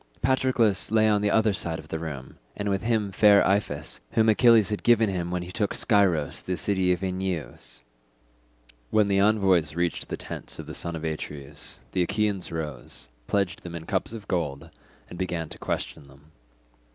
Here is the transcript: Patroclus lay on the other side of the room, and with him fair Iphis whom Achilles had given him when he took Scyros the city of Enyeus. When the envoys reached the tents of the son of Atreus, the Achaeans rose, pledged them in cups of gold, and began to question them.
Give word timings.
Patroclus 0.23 0.89
lay 0.89 1.07
on 1.07 1.21
the 1.21 1.29
other 1.29 1.53
side 1.53 1.77
of 1.77 1.89
the 1.89 1.99
room, 1.99 2.39
and 2.57 2.69
with 2.69 2.81
him 2.81 3.11
fair 3.11 3.47
Iphis 3.47 3.99
whom 4.13 4.29
Achilles 4.29 4.71
had 4.71 4.81
given 4.81 5.09
him 5.11 5.29
when 5.29 5.43
he 5.43 5.51
took 5.51 5.75
Scyros 5.75 6.41
the 6.41 6.57
city 6.57 6.91
of 6.91 7.03
Enyeus. 7.03 7.83
When 8.89 9.09
the 9.09 9.19
envoys 9.19 9.75
reached 9.75 10.07
the 10.09 10.17
tents 10.17 10.57
of 10.57 10.65
the 10.65 10.73
son 10.73 10.95
of 10.95 11.03
Atreus, 11.03 11.81
the 11.91 12.01
Achaeans 12.01 12.51
rose, 12.51 13.09
pledged 13.27 13.61
them 13.61 13.75
in 13.75 13.85
cups 13.85 14.11
of 14.11 14.27
gold, 14.27 14.71
and 15.07 15.19
began 15.19 15.49
to 15.49 15.59
question 15.59 16.07
them. 16.07 16.31